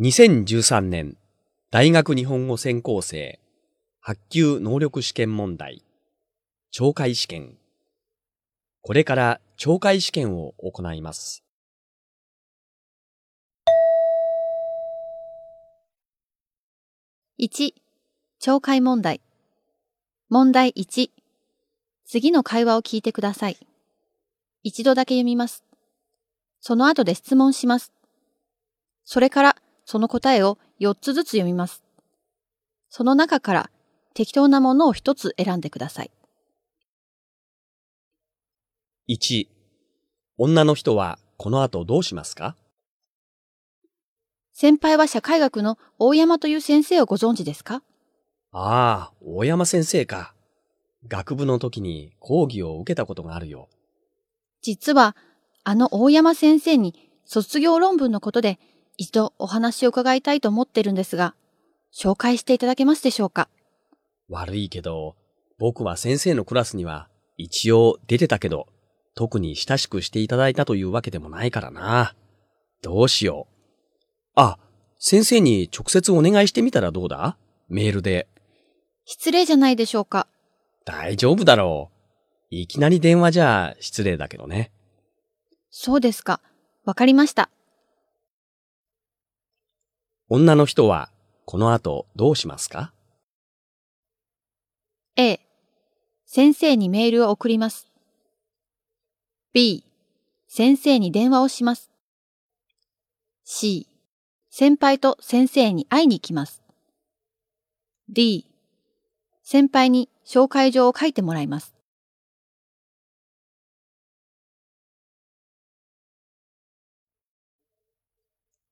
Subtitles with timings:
[0.00, 1.18] 2013年
[1.70, 3.38] 大学日本語専攻生
[4.00, 5.84] 発給能力試験問題
[6.72, 7.58] 懲戒試験
[8.80, 11.44] これから懲戒試験を行います。
[17.38, 17.74] 1、
[18.40, 19.20] 懲戒問題。
[20.30, 21.10] 問題1。
[22.06, 23.58] 次の会話を聞いてください。
[24.62, 25.62] 一度だけ読みます。
[26.62, 27.92] その後で質問します。
[29.04, 29.56] それから
[29.90, 31.82] その答えを4つずつ読みます。
[32.90, 33.70] その中から
[34.14, 36.12] 適当なものを1つ選んでください。
[39.08, 39.48] 1、
[40.38, 42.54] 女の人はこの後どうしますか？
[44.52, 47.82] 先輩は社会学の大山という先生をご存知ですか？
[48.52, 50.34] ああ、大山先生か。
[51.08, 53.68] 学部の時に講義を受けたことがあるよ。
[54.62, 55.16] 実は、
[55.64, 58.60] あの大山先生に卒業論文のことで
[59.00, 61.34] 一度お話を伺いたいと思ってるんですが、
[61.90, 63.48] 紹介していただけますでしょうか？
[64.28, 65.16] 悪いけど、
[65.58, 68.66] 僕は先生のクラスには一応出てたけど、
[69.14, 72.14] 特に親しくしていただいたというわけでもないからな。
[72.82, 73.54] どうしよう。
[74.34, 74.58] あ、
[74.98, 77.38] 先生に直接お願いしてみたらどうだ？
[77.70, 78.28] メールで。
[79.06, 80.26] 失礼じゃないでしょうか
[80.84, 81.96] 大丈夫だろう。
[82.50, 84.70] いきなり電話じゃ失礼だけどね。
[85.70, 86.42] そうですか。
[86.84, 87.48] わかりました。
[90.32, 91.10] 女の人は
[91.44, 92.92] この後どうしますか
[95.16, 95.40] ？A、
[96.24, 97.88] 先生にメールを送ります。
[99.52, 99.82] B、
[100.46, 101.90] 先生に電話をします。
[103.42, 103.88] C、
[104.50, 106.62] 先輩と先生に会いに行きます。
[108.08, 108.46] D、
[109.42, 111.74] 先輩に紹介状を書いてもらいます。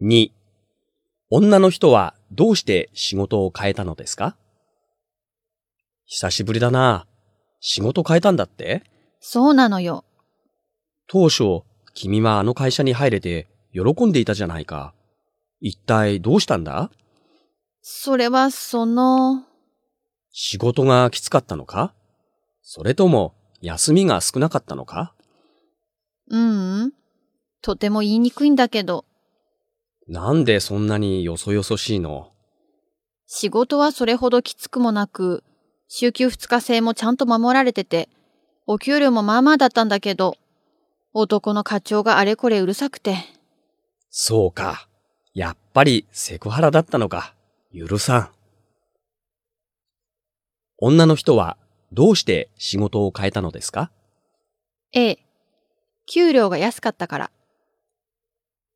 [0.00, 0.39] ?2、
[1.32, 4.36] 女の人はどうして仕事を変えたのですか？
[6.06, 7.06] 久しぶりだな。
[7.60, 8.82] 仕事変えたんだって？
[9.20, 10.04] そうなのよ。
[11.06, 11.62] 当初、
[11.94, 14.92] 君はあの会社に入れて喜んでいたじゃないか。
[15.60, 16.90] 一体どうしたんだ？
[17.80, 19.44] それはその、
[20.32, 21.94] 仕事がきつかったのか？
[22.62, 25.14] それとも休みが少なかったのか？
[26.28, 26.92] ううん。
[27.62, 29.04] とても言いにくいんだけど、
[30.10, 32.32] なんでそんなによそよそしいの？
[33.28, 35.44] 仕事はそれほどきつくもなく、
[35.86, 38.08] 週休二日制もちゃんと守られてて、
[38.66, 40.36] お給料もまあまあだったんだけど、
[41.14, 43.18] 男の課長があれこれうるさくて、
[44.10, 44.88] そうか。
[45.32, 47.36] やっぱりセクハラだったのか。
[47.72, 48.30] 許さん。
[50.78, 51.56] 女の人は
[51.92, 53.92] どうして仕事を変えたのですか
[54.92, 55.20] ？A、
[56.06, 57.30] 給料が安かったから。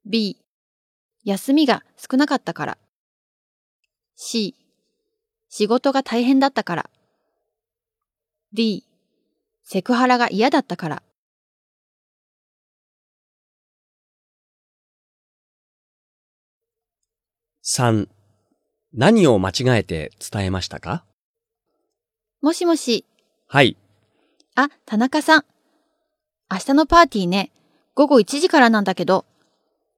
[0.06, 0.39] B、
[1.25, 2.79] 休みが少なかったから。
[4.15, 4.55] C、
[5.49, 6.91] 仕事が大変だったから。
[8.53, 8.85] D、
[9.62, 11.03] セクハラが嫌だったから。
[17.65, 18.09] ?3、
[18.93, 21.05] 何を間違えて伝えましたか？
[22.43, 23.06] もしもし、
[23.49, 23.79] はい。
[24.55, 25.45] あ、田中さん。
[26.51, 27.51] 明日のパーティーね、
[27.95, 29.25] 午後1時からなんだけど、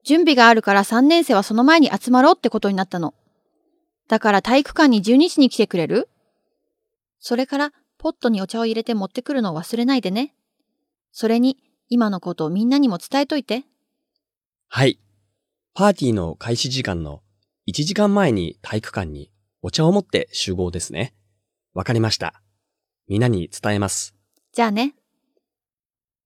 [0.03, 3.13] 準備があるから3年生はその前に集まろうってことになったの。
[4.07, 6.07] だから体育館に12時に来てくれる？
[7.19, 10.35] それから、ポットにお茶を入れて持ってくるのを忘れないでね。
[11.11, 11.57] それに、
[11.89, 13.63] 今のことをみんなにも伝えといて。
[14.69, 14.99] はい。
[15.73, 17.21] パーティーの開始時間の
[17.67, 19.31] 1時間前に体育館に
[19.61, 21.15] お茶を持って集合ですね。
[21.73, 22.41] わかりました。
[23.07, 24.15] みんなに伝えます。
[24.53, 24.95] じゃあね。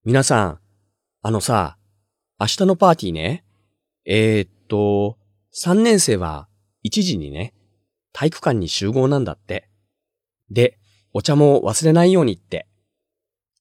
[0.03, 0.59] 皆さん、
[1.21, 1.77] あのさ、
[2.39, 3.45] 明日のパーティーね。
[4.06, 5.17] えー、っと、
[5.53, 6.47] 3年生は
[6.84, 7.53] 1時にね、
[8.13, 9.69] 体育館に集合なんだって。
[10.50, 10.79] で、
[11.13, 12.67] お茶も忘れないようにって。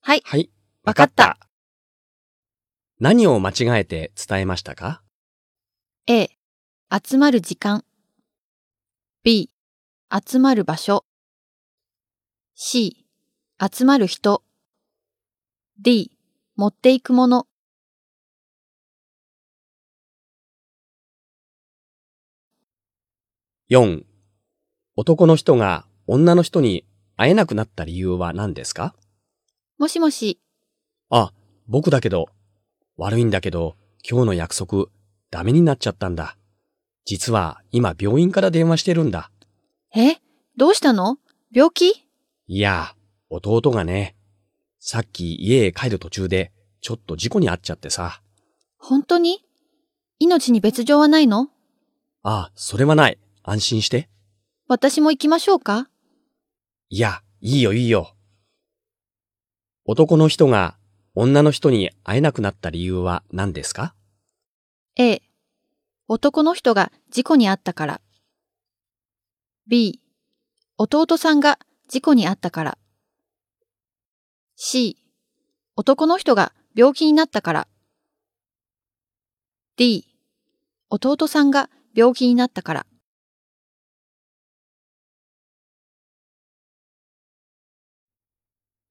[0.01, 0.23] はい。
[0.25, 0.51] はい、
[0.85, 1.39] わかった。
[2.99, 5.03] 何を間違えて伝えましたか
[6.07, 6.31] ？A、
[6.91, 7.85] 集まる時間。
[9.23, 9.51] B、
[10.27, 11.05] 集まる場所。
[12.55, 13.07] C、
[13.61, 14.43] 集まる人。
[15.79, 16.17] D、
[16.57, 17.47] 持っていくもの。
[23.71, 24.03] ?4、
[24.97, 26.85] 男の人が女の人に
[27.17, 28.95] 会えなくなった理由は何ですか？
[29.79, 30.41] もしもし、
[31.09, 31.33] あ、
[31.69, 32.27] 僕だけど、
[32.97, 33.77] 悪いんだけど、
[34.09, 34.87] 今日の約束、
[35.31, 36.37] ダメになっちゃったんだ。
[37.05, 39.31] 実は今病院から電話してるんだ。
[39.95, 40.17] え？
[40.57, 41.19] どうしたの？
[41.53, 42.07] 病気？
[42.47, 42.95] いや、
[43.31, 44.17] 弟がね、
[44.81, 48.21] さっき家へ帰る途中で、ちょっと事故に遭っちゃってさ。
[48.79, 49.45] 本当に？
[50.19, 51.49] 命に別状はないの？
[52.23, 53.19] あ、それはない。
[53.51, 54.09] 安心して。
[54.69, 55.89] 私も行きましょうか？
[56.89, 58.15] いや、いいよいいよ。
[59.85, 60.77] 男の人が
[61.17, 63.97] 女の人に会えなくなった理由は何ですか
[64.95, 65.21] ?A、
[66.07, 68.01] 男の人が事故に遭ったから。
[69.67, 70.01] B、
[70.79, 71.59] 弟さんが
[71.89, 72.79] 事故に遭ったから。
[74.55, 74.97] C、
[75.75, 77.69] 男の人が病気になったから。
[79.77, 80.07] D、
[80.89, 82.87] 弟さんが病気になったから。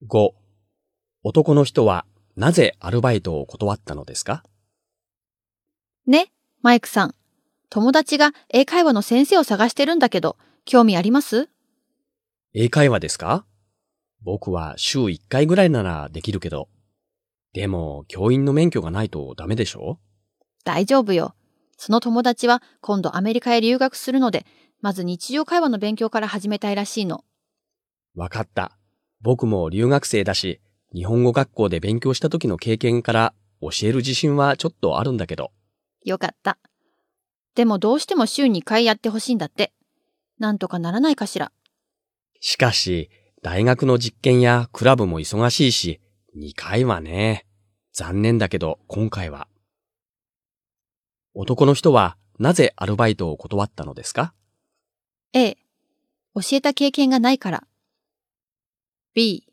[0.07, 0.31] 5.
[1.24, 2.06] 男の人は
[2.38, 4.44] なぜアルバイトを断ったのですか？
[6.07, 6.31] ね、
[6.62, 7.16] マイクさん。
[7.69, 11.50] 友達が英会話の先生を探してるんだけど、興味あります？
[12.54, 13.46] 英会話ですか？
[14.24, 16.69] 僕は週1回ぐらいならできるけど。
[17.51, 20.00] でも、教員の免許がないとダメでしょ？
[20.63, 21.36] 大丈夫よ。
[21.75, 24.46] その友達は今度アメリカへ留学するので、
[24.80, 27.25] まず日常会話の勉強から始めたいらしいの。
[28.16, 28.78] わかった。
[29.21, 30.62] 僕も留学生だし、
[30.94, 35.51] 日本語学校で勉強した時の経験から教える自信はちょっとあるんだけど。
[36.06, 36.57] よかった。
[37.56, 39.74] でもどうしても週2回やってほしいんだって。
[40.39, 41.51] なんとかならないかしら。
[42.39, 43.10] しかし、
[43.42, 46.00] 大学の実験やクラブも忙しいし、
[46.38, 47.45] 2回はね。
[47.92, 49.48] 残念だけど、今回は。
[51.33, 54.33] 男の人はなぜアルバイトを断ったのですか
[55.33, 55.57] ?A、
[56.36, 57.63] 教えた経験がないから。
[59.21, 59.44] B、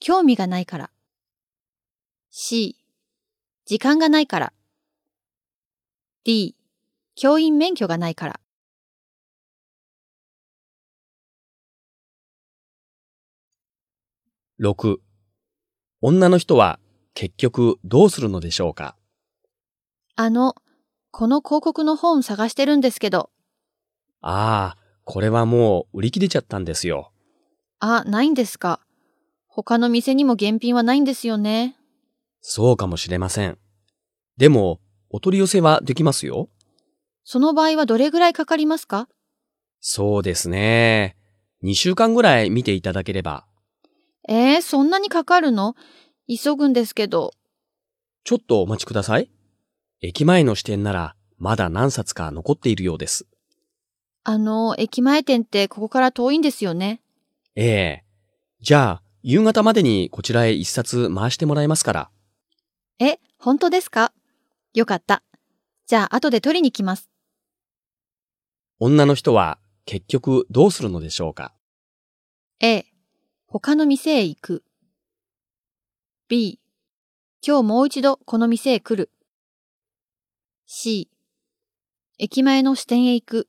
[0.00, 0.90] 興味がないから。
[2.28, 2.76] C、
[3.64, 4.52] 時間がないから。
[6.24, 6.54] D、
[7.14, 8.40] 教員免許がないから。
[14.60, 14.98] 6.
[16.02, 16.78] 女の人は
[17.14, 18.94] 結局どうするのでしょうか？
[20.16, 20.54] あの、
[21.10, 23.30] この広告の本探してるんですけど。
[24.20, 27.11] ああ、これはもう売り切れちゃったんですよ。
[27.84, 28.78] あ、ないんですか。
[29.48, 31.76] 他の店にも現品はないんですよね。
[32.40, 33.58] そうかもしれません。
[34.36, 34.78] でも、
[35.10, 36.48] お取り寄せはできますよ。
[37.24, 39.08] その場合はどれぐらいかかりますか
[39.80, 41.16] そうですね。
[41.64, 43.46] 2週間ぐらい見ていただければ。
[44.28, 45.74] えー、そんなにかかるの
[46.28, 47.32] 急ぐんですけど。
[48.22, 49.28] ちょっとお待ちください。
[50.00, 53.26] 駅前の支店ならまだ何冊か残っているようです。
[54.22, 57.00] あの、駅前店ってここから遠いんですよね。
[57.54, 58.04] ええ。
[58.60, 62.10] じゃあ、夕方までにこちらへ一冊回してもらえますから。
[62.98, 64.12] え、本当ですか？
[64.74, 65.22] よかった。
[65.86, 67.10] じゃあ後で取りに来ます。
[68.78, 71.54] 女の人は結局どうするのでしょうか
[72.60, 72.86] ?A、
[73.46, 74.64] 他の店へ行く。
[76.28, 76.58] B、
[77.46, 79.10] 今日もう一度この店へ来る。
[80.66, 81.10] C、
[82.18, 83.48] 駅前の支店へ行く。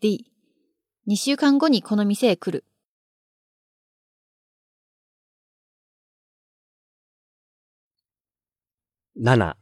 [0.00, 0.30] D、
[1.08, 2.64] 2週間後にこの店へ来る。
[9.16, 9.54] 7.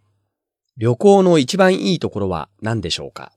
[0.79, 3.33] 旅行の一番いいところは何でしょうか？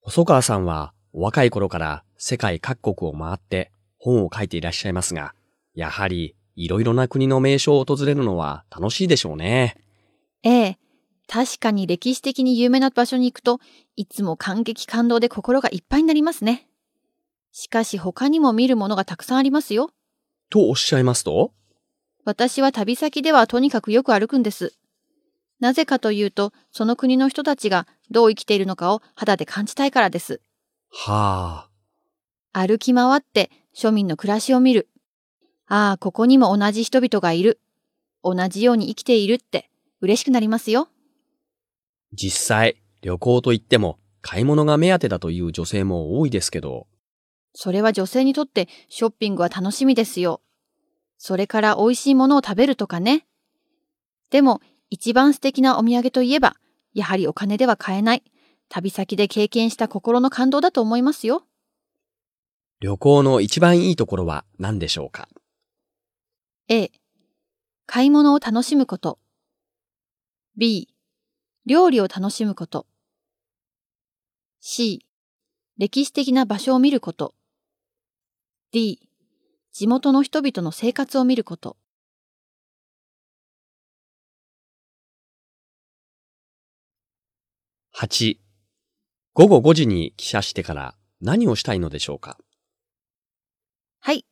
[0.00, 5.34] 細川さんはお若い頃から世界各国を回って本を書いていらっしゃいますが、
[5.74, 9.76] やはりいろいろな国の名所を訪れるのは楽しいでしょうね。
[10.44, 10.78] ええ。
[11.26, 13.58] 確かに歴史的に有名な場所に行くと、
[13.96, 16.68] いつも感激感動で心がいっぱいになりますね。
[17.50, 19.90] しかし他にも見るものがたくさんありますよ。
[20.48, 21.52] とおっしゃいますと？
[22.26, 24.74] 私は旅先ではとにかくよく歩くんです。
[25.60, 30.40] なぜかというと、その国の人たちがどう生きているのかを肌で感じたいからです。
[30.90, 31.68] は
[32.52, 32.66] あ。
[32.66, 34.88] 歩き回って庶民の暮らしを見る。
[35.68, 37.60] ああ、ここにも同じ人々がいる。
[38.24, 40.88] 同じように生きているって嬉しくなりますよ。
[42.12, 46.88] 実際、旅行といっても買い物が目当てだという女性も多いですけど。
[47.54, 50.40] それは女性にとってショッピングは楽しみですよ。
[51.18, 53.26] それから美味しいものを食べるとかね。
[54.30, 56.56] でも、一番素敵なお土産といえば、
[56.94, 58.22] やはりお金では買えない、
[58.68, 61.44] 旅先で経験した心の感動だと思いますよ。
[62.80, 65.28] 旅行の一番いいところは何でしょうか
[66.68, 66.90] ?A、
[67.86, 69.18] 買い物を楽しむこと。
[70.56, 70.88] B、
[71.64, 72.86] 料理を楽しむこと。
[74.60, 75.06] C、
[75.78, 77.34] 歴史的な場所を見ること。
[78.72, 79.08] D、
[79.78, 81.76] 地元の人々の生活を見ること。
[87.94, 88.38] 8.
[89.34, 92.38] 午後5時に帰社してから何をしたいのでしょうか？
[94.00, 94.24] はい。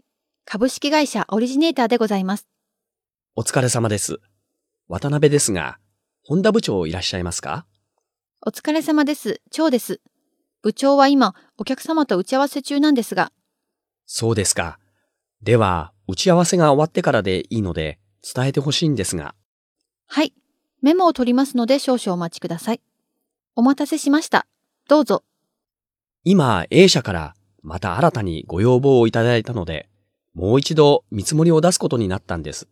[0.47, 2.49] 株式会社オリジネーターでございます。
[3.37, 4.21] お疲れ様です。
[4.89, 5.77] 渡辺ですが、
[6.25, 7.67] 本田部長いらっしゃいますか？
[8.47, 9.43] お疲れ様です。
[9.51, 10.01] 長です。
[10.63, 13.31] 部長は今、お客様と打ち合わせ中なんですが、
[14.07, 14.79] そうですか。
[15.45, 17.99] では、打ち合わせが終わってからでいいので、
[18.35, 19.35] 伝えてほしいんですが。
[20.07, 20.33] はい。
[20.81, 22.81] メモを取りますので少々お待ちください。
[23.55, 24.47] お待たせしました。
[24.89, 25.23] どうぞ。
[26.25, 29.91] 今、A 社からまた新たにご要望をいただいたので、
[30.33, 32.67] もう一度見積もりを出すことになったんです。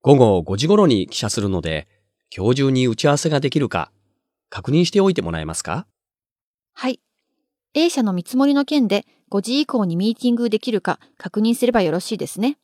[0.00, 1.86] 午後5時頃に記者するので、
[2.36, 3.92] 今日中に打ち合わせができるか、
[4.50, 5.86] 確認しておいてもらえますか？
[6.74, 7.00] はい。
[7.74, 12.58] A 社の見積もりの件で5時以降にミーティングできるか確認すればよろしいですね。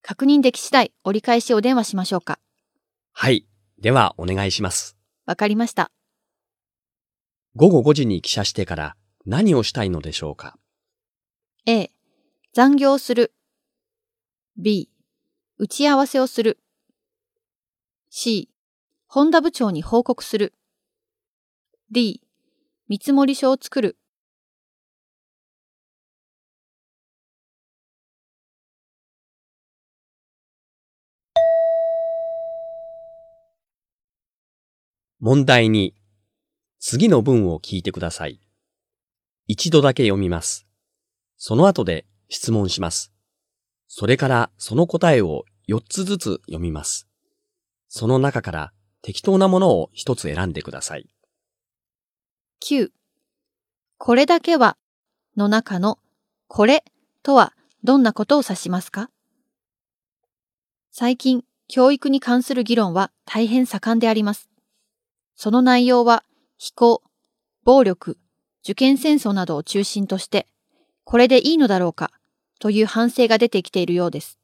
[0.00, 2.38] 確認でき次第折り返しお電話しましょうか。
[3.12, 3.46] はい。
[3.78, 4.96] では、お願いします。
[5.26, 5.90] わかりました。
[7.56, 10.56] 午後5時に記者してから何をしたいのでしょうか
[11.66, 11.90] ？A、
[12.54, 13.34] 残業する。
[14.56, 14.88] B、
[15.58, 16.58] 打ち合わせをする。
[18.08, 18.48] C、
[19.08, 20.54] 本田部長に報告する。
[21.90, 22.22] D、
[22.88, 23.98] 見積書を作る。
[35.20, 35.94] 問題に、
[36.78, 38.40] 次の文を聞いてください。
[39.46, 40.66] 一度だけ読みます。
[41.38, 43.12] その後で質問します。
[43.88, 47.08] それからその答えを4つずつ読みます。
[47.88, 51.08] その中から適当なものを1つ選んでください。
[52.62, 52.90] 9、
[53.98, 54.76] これだけは
[55.36, 55.98] の中の
[56.48, 56.84] これ
[57.22, 57.54] とは
[57.84, 59.10] どんなことを指しますか？
[60.90, 64.50] 最近、教育に関する議論は大変盛んであります。
[65.36, 66.24] その内容は、
[66.58, 67.02] 非行、
[67.62, 68.18] 暴力、
[68.64, 70.46] 受験戦争などを中心として、
[71.04, 72.10] これでいいのだろうか、
[72.58, 74.38] という反省が出てきているようです。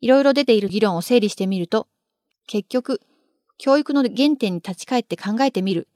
[0.00, 1.88] いろいろ出ている議論を整理してみると、
[2.46, 3.00] 結局、
[3.58, 5.88] 教育の原点に立ち返って考えてみる、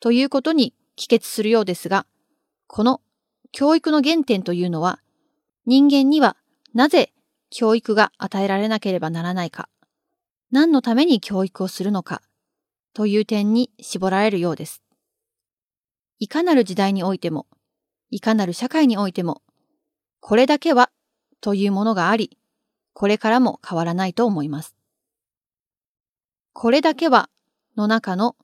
[0.00, 2.06] ということに帰結するようですが、
[2.66, 3.00] この
[3.52, 5.00] 教育の原点というのは、
[5.66, 6.36] 人間には
[6.74, 7.12] なぜ
[7.50, 9.68] 教育が与えられなければならないか、
[10.50, 12.22] 何のために教育をするのか、
[12.94, 14.82] という点に絞られるようです。
[16.18, 17.46] いかなる時代においても、
[18.10, 19.42] いかなる社会においても、
[20.20, 20.90] これだけは
[21.40, 22.38] というものがあり、
[22.92, 24.76] これからも変わらないと思います。
[26.52, 27.30] これだけは
[27.76, 28.36] の中の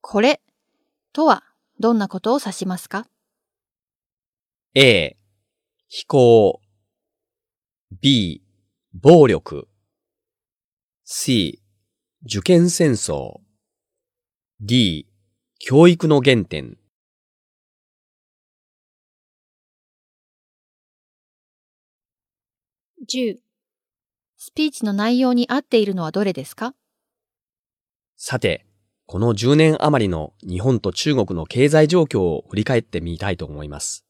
[0.00, 0.40] これ
[1.12, 1.44] とは
[1.78, 3.06] どんなことを指しますか
[4.74, 5.16] ？A、
[5.88, 6.60] 非行
[8.00, 8.42] B、
[8.92, 9.68] 暴力
[11.04, 11.62] C、
[12.26, 13.43] 受験戦争
[14.66, 15.06] D、
[15.58, 16.78] 教育の原点
[23.06, 23.36] ?10、
[24.38, 26.74] スピーチの内容に合っているのはどれですか？
[28.16, 28.64] さて、
[29.04, 34.06] この10年余りの日本と中国の経済状況を振り返ってみたいと思います。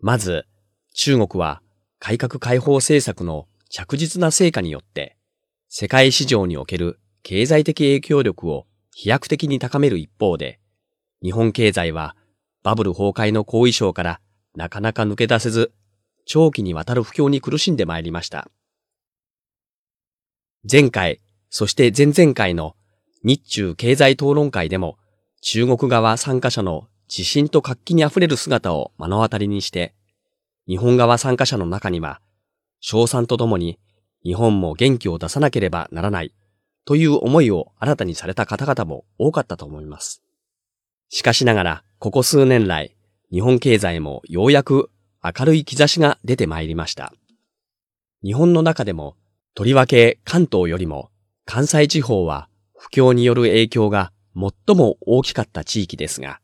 [0.00, 0.44] まず、
[0.92, 1.62] 中国は
[2.00, 5.16] 改革開放政策の着実な成果によって、
[5.68, 10.60] 世界市場における経済的影響力を飛躍的に高める一方で、
[11.22, 12.14] 日本経済は
[12.62, 14.20] バブル崩壊の後遺症から
[14.54, 15.72] なかなか抜け出せず、
[16.26, 18.48] 長期にわたる不況に苦しんでまいりました。
[20.70, 21.20] 前回、
[21.50, 22.76] そして前々回の
[23.24, 24.98] 日中経済討論会でも
[25.40, 29.94] 中国側参加者の自信と活気に溢れる姿を目の当たりにして、
[30.68, 32.20] 日本側参加者の中には、
[32.80, 33.78] 賞賛とともに
[34.24, 36.32] 日本も元気を出さなければならない
[36.84, 40.22] という思いを新たにされた方々も多かったと思います。
[41.08, 42.96] しかしながら、ここ数年来、
[43.30, 44.90] 日本経済もようやく
[45.22, 47.12] 明るい兆しが出てまいりました。
[48.24, 49.16] 日本の中でも、
[49.54, 51.10] とりわけ関東よりも
[51.44, 56.40] 関西地方は不況による影響が最も大きかった地域ですが、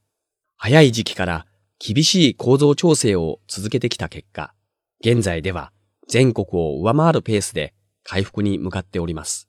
[0.56, 1.46] 早い時期から
[1.78, 4.52] 厳しい構造調整を続けてきた結果、
[5.00, 5.72] 現在では
[6.08, 9.47] 全国を上回るペースで回復に向かっております。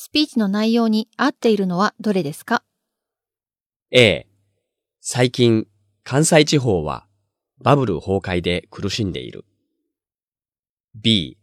[0.00, 2.62] スピーチの内容に合っているのはどれですか
[3.90, 4.28] ？A、
[5.00, 5.66] 最近
[6.04, 7.08] 関西地方は
[7.58, 9.44] バブル崩壊で苦しんでいる。
[10.94, 11.36] B、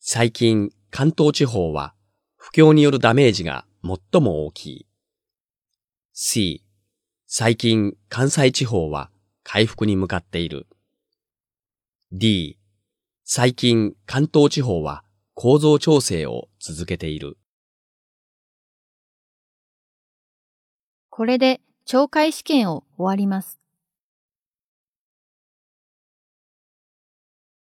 [0.00, 1.94] 最近関東地方は
[2.36, 4.86] 不況によるダメージが最も大きい。
[6.12, 6.62] C、
[7.26, 9.10] 最近関西地方は
[9.44, 10.66] 回復に向かっている。
[12.12, 12.58] D、
[13.24, 17.38] 最近関東地方は構造調整を続けている。
[21.16, 23.60] これで懲戒試験を終わります。